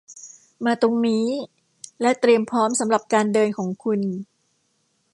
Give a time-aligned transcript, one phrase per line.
[0.65, 1.25] มาตรงนี้
[2.01, 3.99] และเตรียมพร้อมสำหรับการเดินของคุณ